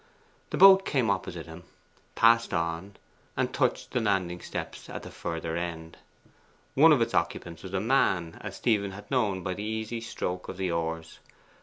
[0.49, 1.61] The boat came opposite him,
[2.15, 2.95] passed on,
[3.37, 5.97] and touched the landing steps at the further end.
[6.73, 10.47] One of its occupants was a man, as Stephen had known by the easy stroke
[10.47, 11.19] of the oars.